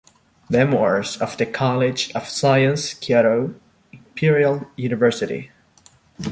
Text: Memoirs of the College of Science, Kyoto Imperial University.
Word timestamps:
Memoirs 0.49 1.15
of 1.21 1.37
the 1.37 1.45
College 1.45 2.11
of 2.15 2.27
Science, 2.27 2.95
Kyoto 2.95 3.53
Imperial 3.93 4.65
University. 4.75 5.51